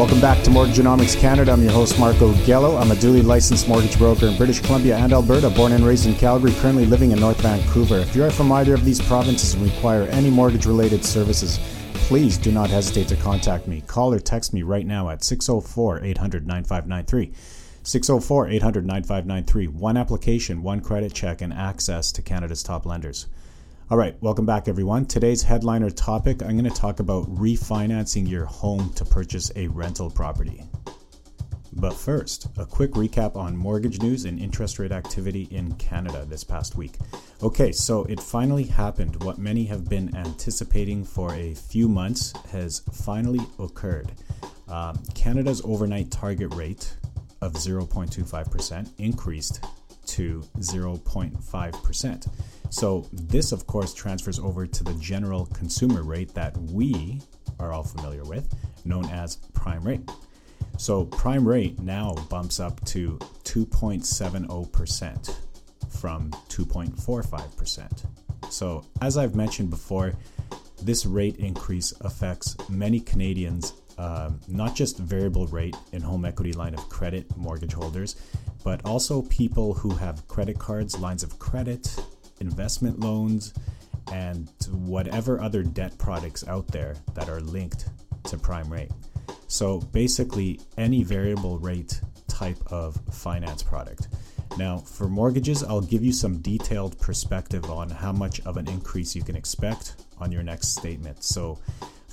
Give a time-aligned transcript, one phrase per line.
[0.00, 1.52] Welcome back to Mortgagenomics Canada.
[1.52, 2.80] I'm your host, Marco Gello.
[2.80, 6.14] I'm a duly licensed mortgage broker in British Columbia and Alberta, born and raised in
[6.14, 7.98] Calgary, currently living in North Vancouver.
[7.98, 11.60] If you are from either of these provinces and require any mortgage related services,
[11.92, 13.82] please do not hesitate to contact me.
[13.82, 17.34] Call or text me right now at 604 800 9593.
[17.82, 19.66] 604 800 9593.
[19.66, 23.26] One application, one credit check, and access to Canada's top lenders.
[23.90, 25.04] All right, welcome back, everyone.
[25.04, 30.08] Today's headliner topic I'm going to talk about refinancing your home to purchase a rental
[30.08, 30.62] property.
[31.72, 36.44] But first, a quick recap on mortgage news and interest rate activity in Canada this
[36.44, 36.98] past week.
[37.42, 39.24] Okay, so it finally happened.
[39.24, 44.12] What many have been anticipating for a few months has finally occurred.
[44.68, 46.94] Um, Canada's overnight target rate
[47.40, 49.64] of 0.25% increased
[50.10, 52.28] to 0.5%.
[52.70, 57.20] So, this of course transfers over to the general consumer rate that we
[57.58, 60.08] are all familiar with, known as prime rate.
[60.78, 65.36] So, prime rate now bumps up to 2.70%
[66.00, 68.06] from 2.45%.
[68.52, 70.14] So, as I've mentioned before,
[70.82, 76.74] this rate increase affects many Canadians, uh, not just variable rate and home equity line
[76.74, 78.16] of credit mortgage holders,
[78.64, 81.96] but also people who have credit cards, lines of credit,
[82.40, 83.54] investment loans,
[84.12, 87.88] and whatever other debt products out there that are linked
[88.24, 88.90] to prime rate.
[89.46, 94.08] So basically, any variable rate type of finance product.
[94.56, 99.14] Now, for mortgages, I'll give you some detailed perspective on how much of an increase
[99.14, 101.22] you can expect on your next statement.
[101.22, 101.58] So,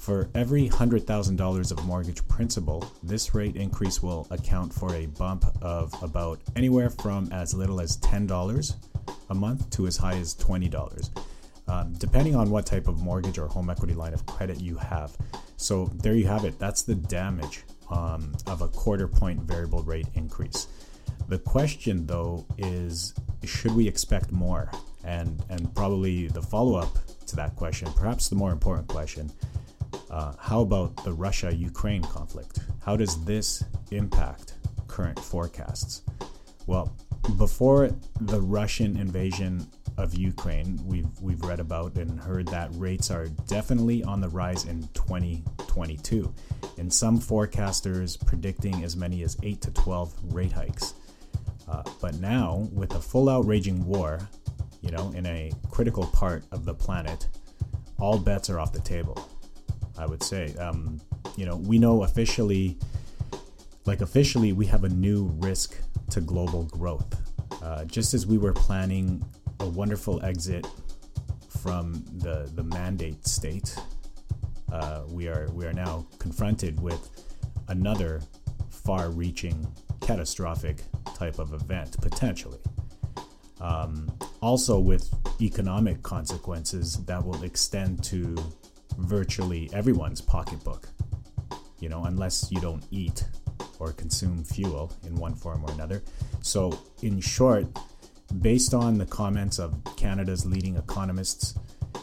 [0.08, 5.94] for every $100,000 of mortgage principal, this rate increase will account for a bump of
[6.02, 8.76] about anywhere from as little as $10
[9.30, 11.10] a month to as high as $20,
[11.68, 15.12] um, depending on what type of mortgage or home equity line of credit you have.
[15.58, 16.58] So, there you have it.
[16.58, 20.68] That's the damage um, of a quarter point variable rate increase.
[21.28, 23.14] The question, though, is
[23.44, 24.72] should we expect more?
[25.04, 29.30] And, and probably the follow up to that question, perhaps the more important question,
[30.10, 32.60] uh, how about the Russia Ukraine conflict?
[32.84, 34.56] How does this impact
[34.88, 36.04] current forecasts?
[36.66, 36.96] Well,
[37.38, 37.90] before
[38.22, 39.68] the Russian invasion
[39.98, 44.66] of Ukraine, we've we've read about and heard that rates are definitely on the rise
[44.66, 46.34] in 2022,
[46.78, 50.94] and some forecasters predicting as many as 8 to 12 rate hikes.
[51.68, 54.20] Uh, but now, with a full-out raging war,
[54.82, 57.28] you know, in a critical part of the planet,
[58.00, 59.18] all bets are off the table.
[59.98, 61.02] I would say, um,
[61.36, 62.78] you know, we know officially,
[63.86, 65.78] like officially, we have a new risk
[66.12, 67.16] to global growth.
[67.62, 69.24] Uh, just as we were planning
[69.60, 70.66] a wonderful exit
[71.62, 73.76] from the the mandate state,
[74.72, 77.10] uh, we are we are now confronted with
[77.68, 78.22] another
[78.70, 79.68] far-reaching,
[80.02, 80.84] catastrophic
[81.14, 82.60] type of event potentially.
[83.60, 84.08] Um,
[84.42, 85.10] also, with
[85.42, 88.36] economic consequences that will extend to
[88.98, 90.90] virtually everyone's pocketbook.
[91.80, 93.24] You know, unless you don't eat
[93.80, 96.02] or consume fuel in one form or another.
[96.42, 97.68] So, in short,
[98.42, 101.58] based on the comments of Canada's leading economists,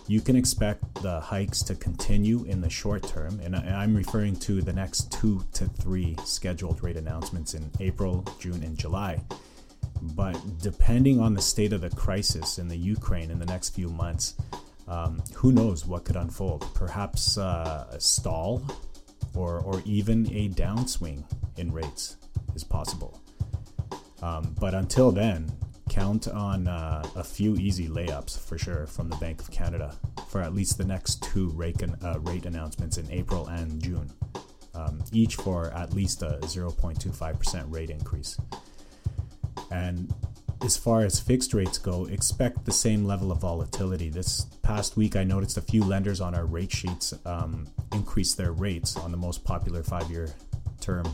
[0.07, 4.61] you can expect the hikes to continue in the short term, and I'm referring to
[4.61, 9.23] the next two to three scheduled rate announcements in April, June, and July.
[10.03, 13.89] But depending on the state of the crisis in the Ukraine in the next few
[13.89, 14.35] months,
[14.89, 16.67] um, who knows what could unfold?
[16.75, 18.63] Perhaps uh, a stall
[19.35, 21.25] or, or even a downswing
[21.57, 22.17] in rates
[22.55, 23.21] is possible.
[24.23, 25.51] Um, but until then,
[25.89, 29.95] count on uh, a few easy layups for sure from the Bank of Canada
[30.29, 34.11] for at least the next two rate, uh, rate announcements in April and June,
[34.75, 38.37] um, each for at least a 0.25% rate increase.
[39.71, 40.13] And
[40.65, 44.09] as far as fixed rates go, expect the same level of volatility.
[44.09, 48.53] This past week, I noticed a few lenders on our rate sheets um, increase their
[48.53, 50.31] rates on the most popular five-year
[50.81, 51.07] term,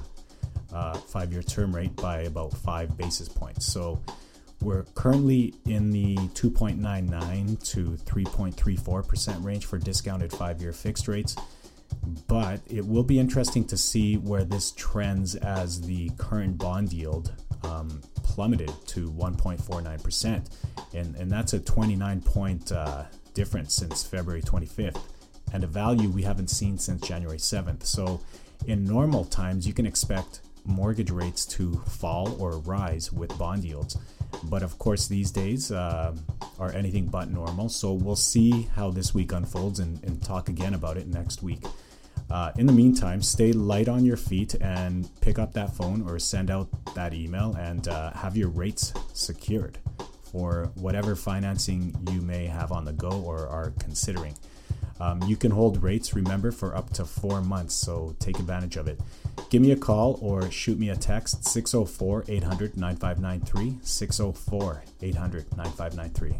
[0.72, 3.66] uh, five-year term rate by about five basis points.
[3.66, 4.00] So
[4.62, 11.34] we're currently in the 2.99 to 3.34 percent range for discounted five-year fixed rates.
[12.28, 17.32] But it will be interesting to see where this trends as the current bond yield
[17.64, 20.50] um, plummeted to 1.49%.
[20.94, 23.04] And, and that's a 29 point uh,
[23.34, 25.00] difference since February 25th,
[25.52, 27.84] and a value we haven't seen since January 7th.
[27.84, 28.20] So,
[28.66, 33.96] in normal times, you can expect mortgage rates to fall or rise with bond yields.
[34.44, 36.14] But of course, these days uh,
[36.58, 37.68] are anything but normal.
[37.68, 41.62] So, we'll see how this week unfolds and, and talk again about it next week.
[42.30, 46.18] Uh, in the meantime, stay light on your feet and pick up that phone or
[46.18, 49.78] send out that email and uh, have your rates secured
[50.30, 54.34] for whatever financing you may have on the go or are considering.
[55.00, 58.86] Um, you can hold rates, remember, for up to four months, so take advantage of
[58.86, 59.00] it.
[59.48, 63.78] Give me a call or shoot me a text 604 800 9593.
[63.82, 66.34] 604 800 9593.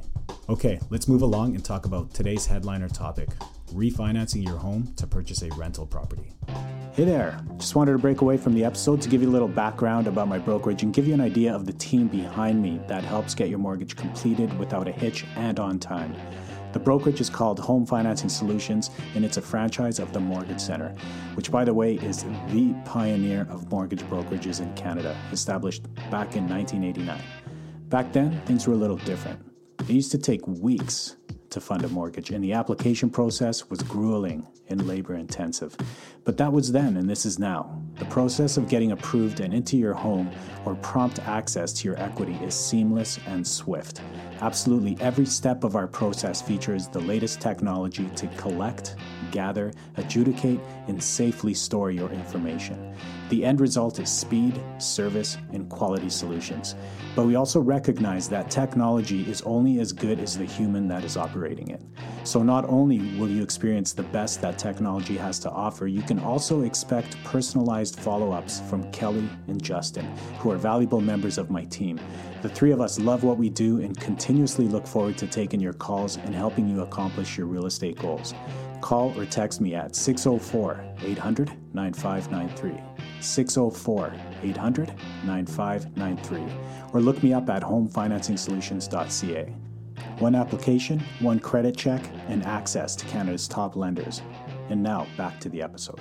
[0.48, 3.31] Okay, let's move along and talk about today's headliner topic
[3.70, 6.32] refinancing your home to purchase a rental property.
[6.93, 9.49] Hey there, just wanted to break away from the episode to give you a little
[9.49, 13.05] background about my brokerage and give you an idea of the team behind me that
[13.05, 16.14] helps get your mortgage completed without a hitch and on time.
[16.72, 20.94] The brokerage is called Home Financing Solutions, and it's a franchise of the Mortgage Center,
[21.34, 26.49] which, by the way, is the pioneer of mortgage brokerages in Canada, established back in
[26.49, 27.20] 1989.
[27.88, 29.40] Back then, things were a little different.
[29.81, 31.16] It used to take weeks
[31.50, 35.76] to fund a mortgage, and the application process was grueling and labor intensive.
[36.25, 37.82] But that was then, and this is now.
[37.99, 40.31] The process of getting approved and into your home
[40.64, 44.00] or prompt access to your equity is seamless and swift.
[44.41, 48.97] Absolutely every step of our process features the latest technology to collect,
[49.32, 52.94] gather, adjudicate, and safely store your information.
[53.30, 56.74] The end result is speed, service, and quality solutions.
[57.14, 61.16] But we also recognize that technology is only as good as the human that is
[61.16, 61.80] operating it.
[62.24, 66.18] So not only will you experience the best that technology has to offer, you can
[66.18, 70.06] also expect personalized follow ups from Kelly and Justin,
[70.40, 72.00] who are valuable members of my team.
[72.42, 75.72] The three of us love what we do and continuously look forward to taking your
[75.72, 78.34] calls and helping you accomplish your real estate goals.
[78.80, 82.89] Call or text me at 604 800 9593.
[83.22, 84.94] 604 800
[85.25, 86.43] 9593.
[86.93, 89.55] Or look me up at homefinancingsolutions.ca.
[90.19, 94.22] One application, one credit check, and access to Canada's top lenders.
[94.69, 96.00] And now back to the episode.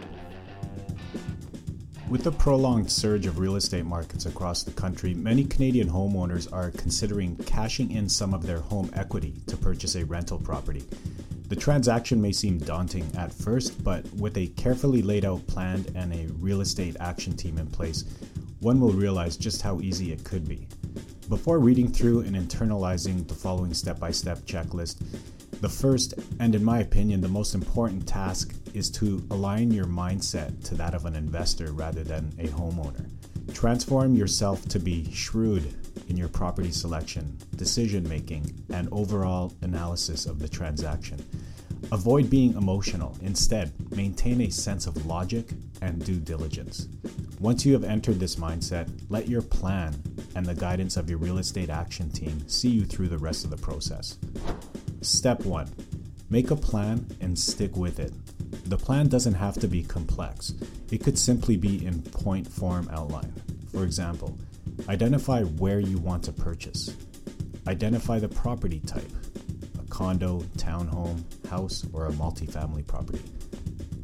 [2.09, 6.71] With the prolonged surge of real estate markets across the country, many Canadian homeowners are
[6.71, 10.83] considering cashing in some of their home equity to purchase a rental property.
[11.49, 16.13] The transaction may seem daunting at first, but with a carefully laid out plan and
[16.13, 18.05] a real estate action team in place,
[18.59, 20.67] one will realize just how easy it could be.
[21.27, 25.01] Before reading through and internalizing the following step by step checklist,
[25.59, 30.63] the first, and in my opinion, the most important task is to align your mindset
[30.65, 33.09] to that of an investor rather than a homeowner.
[33.55, 35.73] Transform yourself to be shrewd
[36.09, 41.23] in your property selection, decision making, and overall analysis of the transaction.
[41.91, 43.17] Avoid being emotional.
[43.21, 45.47] Instead, maintain a sense of logic
[45.81, 46.87] and due diligence.
[47.39, 49.95] Once you have entered this mindset, let your plan
[50.35, 53.49] and the guidance of your real estate action team see you through the rest of
[53.49, 54.17] the process.
[55.01, 55.69] Step 1
[56.29, 58.13] Make a plan and stick with it.
[58.69, 60.53] The plan doesn't have to be complex,
[60.91, 63.33] it could simply be in point form outline.
[63.71, 64.37] For example,
[64.87, 66.95] identify where you want to purchase,
[67.67, 69.11] identify the property type
[69.79, 73.21] a condo, townhome, house, or a multifamily property.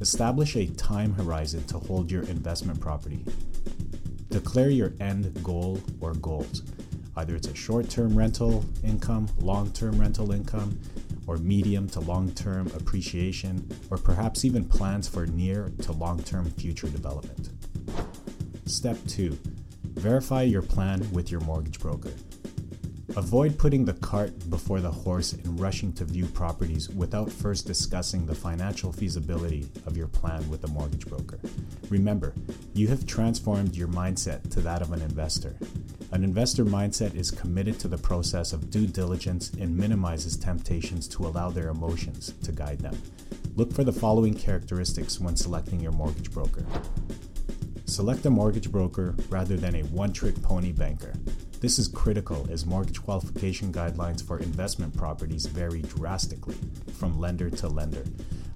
[0.02, 3.24] Establish a time horizon to hold your investment property.
[4.30, 6.64] Declare your end goal or goals.
[7.16, 10.78] Either it's a short term rental income, long term rental income,
[11.28, 16.52] or medium to long term appreciation, or perhaps even plans for near to long term
[16.52, 17.50] future development.
[18.66, 19.38] Step 2
[19.96, 22.14] Verify your plan with your mortgage broker.
[23.16, 28.26] Avoid putting the cart before the horse and rushing to view properties without first discussing
[28.26, 31.40] the financial feasibility of your plan with the mortgage broker.
[31.90, 32.34] Remember,
[32.74, 35.56] you have transformed your mindset to that of an investor.
[36.12, 41.26] An investor mindset is committed to the process of due diligence and minimizes temptations to
[41.26, 43.02] allow their emotions to guide them.
[43.56, 46.66] Look for the following characteristics when selecting your mortgage broker.
[47.88, 51.14] Select a mortgage broker rather than a one trick pony banker.
[51.62, 56.58] This is critical as mortgage qualification guidelines for investment properties vary drastically
[56.98, 58.04] from lender to lender.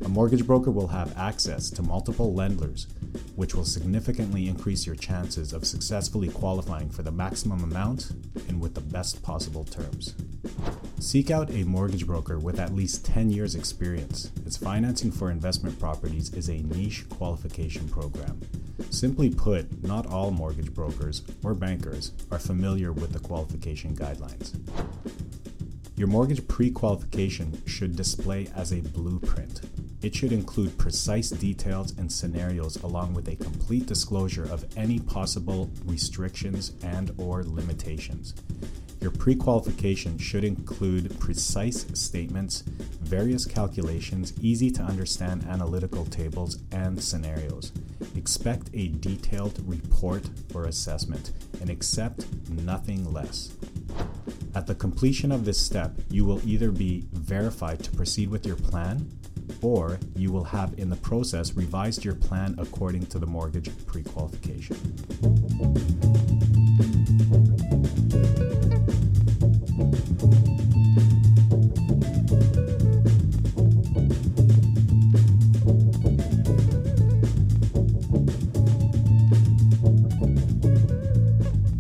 [0.03, 2.88] A mortgage broker will have access to multiple lenders,
[3.36, 8.12] which will significantly increase your chances of successfully qualifying for the maximum amount
[8.48, 10.15] and with the best possible terms.
[11.00, 15.79] Seek out a mortgage broker with at least 10 years' experience, as financing for investment
[15.79, 18.38] properties is a niche qualification program.
[18.89, 24.60] Simply put, not all mortgage brokers or bankers are familiar with the qualification guidelines.
[25.96, 29.62] Your mortgage pre qualification should display as a blueprint.
[30.01, 35.70] It should include precise details and scenarios along with a complete disclosure of any possible
[35.86, 38.34] restrictions and or limitations.
[39.01, 42.63] Your pre-qualification should include precise statements,
[43.01, 47.72] various calculations, easy to understand analytical tables, and scenarios.
[48.15, 53.53] Expect a detailed report or assessment and accept nothing less.
[54.59, 58.57] At the completion of this step, you will either be verified to proceed with your
[58.57, 59.09] plan
[59.61, 64.03] or you will have in the process revised your plan according to the mortgage pre
[64.03, 64.75] qualification.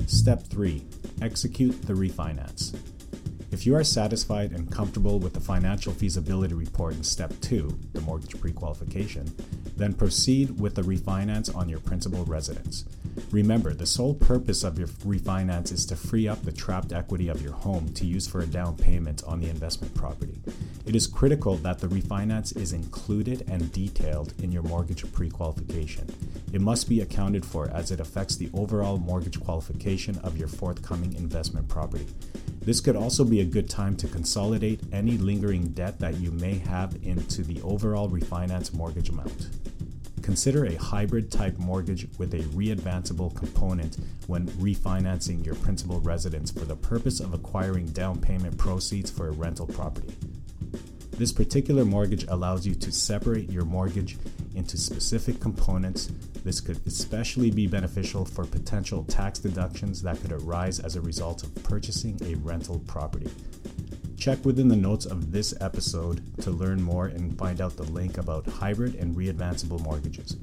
[0.07, 0.81] Step 3
[1.21, 2.73] Execute the refinance.
[3.51, 8.01] If you are satisfied and comfortable with the financial feasibility report in step 2, the
[8.01, 9.29] mortgage pre-qualification,
[9.75, 12.85] then proceed with the refinance on your principal residence.
[13.31, 17.41] Remember, the sole purpose of your refinance is to free up the trapped equity of
[17.41, 20.39] your home to use for a down payment on the investment property.
[20.89, 26.07] It is critical that the refinance is included and detailed in your mortgage pre qualification.
[26.51, 31.13] It must be accounted for as it affects the overall mortgage qualification of your forthcoming
[31.13, 32.07] investment property.
[32.61, 36.57] This could also be a good time to consolidate any lingering debt that you may
[36.57, 39.49] have into the overall refinance mortgage amount.
[40.23, 46.65] Consider a hybrid type mortgage with a readvanceable component when refinancing your principal residence for
[46.65, 50.15] the purpose of acquiring down payment proceeds for a rental property.
[51.19, 54.17] This particular mortgage allows you to separate your mortgage
[54.55, 56.09] into specific components.
[56.45, 61.43] This could especially be beneficial for potential tax deductions that could arise as a result
[61.43, 63.29] of purchasing a rental property.
[64.17, 68.17] Check within the notes of this episode to learn more and find out the link
[68.17, 70.37] about hybrid and readvanceable mortgages.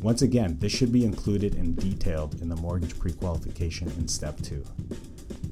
[0.00, 4.64] Once again, this should be included and detailed in the mortgage pre-qualification in step 2.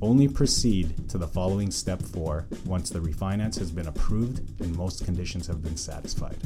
[0.03, 5.05] Only proceed to the following step 4 once the refinance has been approved and most
[5.05, 6.39] conditions have been satisfied.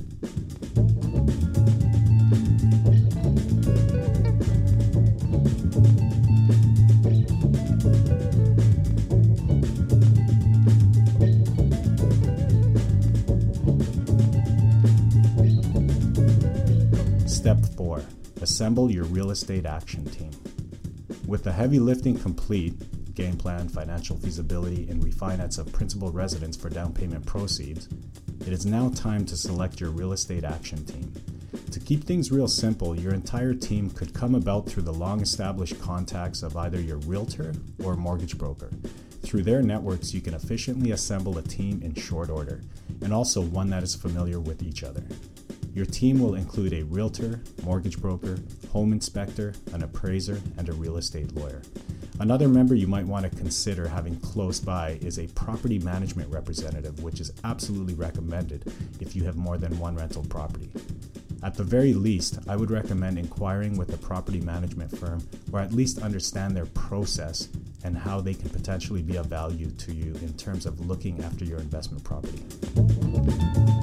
[17.29, 18.03] Step 4
[18.41, 20.33] Assemble your real estate action team.
[21.29, 22.75] With the heavy lifting complete,
[23.15, 27.89] game plan, financial feasibility, and refinance of principal residence for down payment proceeds,
[28.41, 31.13] it is now time to select your real estate action team.
[31.71, 35.81] To keep things real simple, your entire team could come about through the long established
[35.81, 38.71] contacts of either your realtor or mortgage broker.
[39.23, 42.61] Through their networks, you can efficiently assemble a team in short order,
[43.01, 45.03] and also one that is familiar with each other.
[45.75, 48.39] Your team will include a realtor, mortgage broker,
[48.71, 51.63] home inspector, an appraiser, and a real estate lawyer.
[52.21, 57.03] Another member you might want to consider having close by is a property management representative,
[57.03, 60.71] which is absolutely recommended if you have more than one rental property.
[61.43, 65.73] At the very least, I would recommend inquiring with a property management firm or at
[65.73, 67.49] least understand their process
[67.83, 71.45] and how they can potentially be of value to you in terms of looking after
[71.45, 73.74] your investment property.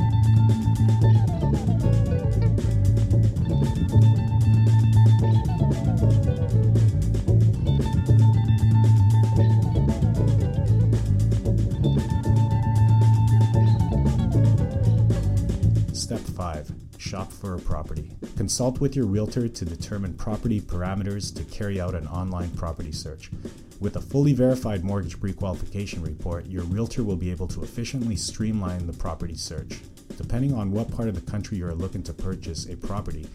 [17.42, 18.12] For a property.
[18.38, 23.32] Consult with your realtor to determine property parameters to carry out an online property search.
[23.80, 28.16] With a fully verified mortgage pre qualification report, your realtor will be able to efficiently
[28.16, 29.80] streamline the property search.
[30.18, 33.28] Depending on what part of the country you are looking to purchase a property,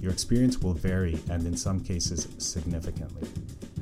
[0.00, 3.28] your experience will vary and in some cases significantly.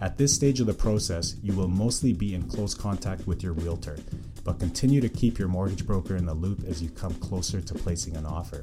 [0.03, 3.55] At this stage of the process, you will mostly be in close contact with your
[3.55, 3.97] realtor,
[4.45, 7.75] but continue to keep your mortgage broker in the loop as you come closer to
[7.75, 8.63] placing an offer.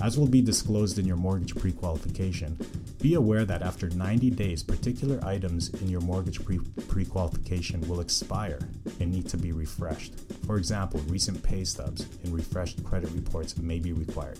[0.00, 2.56] As will be disclosed in your mortgage pre qualification,
[3.00, 8.60] be aware that after 90 days, particular items in your mortgage pre qualification will expire
[9.00, 10.12] and need to be refreshed.
[10.46, 14.38] For example, recent pay stubs and refreshed credit reports may be required.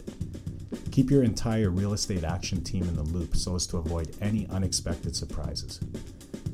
[0.92, 4.46] Keep your entire real estate action team in the loop so as to avoid any
[4.50, 5.80] unexpected surprises.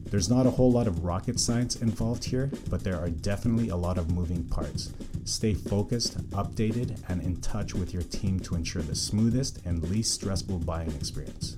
[0.07, 3.77] There's not a whole lot of rocket science involved here, but there are definitely a
[3.77, 4.93] lot of moving parts.
[5.25, 10.13] Stay focused, updated, and in touch with your team to ensure the smoothest and least
[10.13, 11.57] stressful buying experience.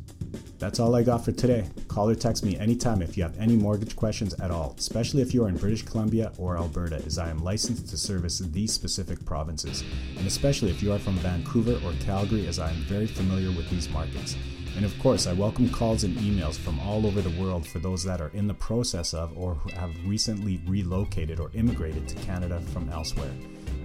[0.58, 1.68] That's all I got for today.
[1.88, 5.34] Call or text me anytime if you have any mortgage questions at all, especially if
[5.34, 9.24] you are in British Columbia or Alberta, as I am licensed to service these specific
[9.24, 9.82] provinces,
[10.16, 13.68] and especially if you are from Vancouver or Calgary, as I am very familiar with
[13.68, 14.36] these markets.
[14.76, 18.04] And of course, I welcome calls and emails from all over the world for those
[18.04, 22.60] that are in the process of or who have recently relocated or immigrated to Canada
[22.72, 23.32] from elsewhere.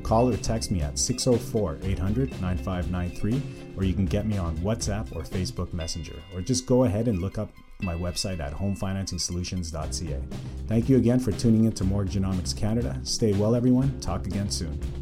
[0.03, 3.41] Call or text me at 604 800 9593,
[3.77, 7.19] or you can get me on WhatsApp or Facebook Messenger, or just go ahead and
[7.19, 10.21] look up my website at homefinancingsolutions.ca.
[10.67, 13.00] Thank you again for tuning in to Mortgagenomics Canada.
[13.03, 14.00] Stay well, everyone.
[14.01, 15.00] Talk again soon.